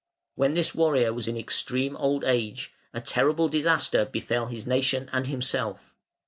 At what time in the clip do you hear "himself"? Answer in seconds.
5.27-5.93